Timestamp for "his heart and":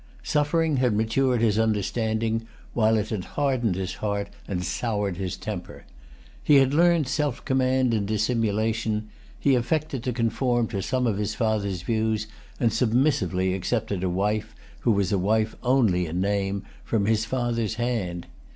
3.75-4.63